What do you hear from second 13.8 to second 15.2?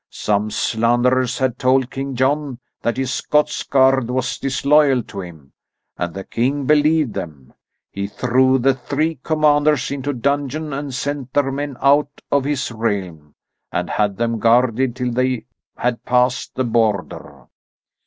had them guarded till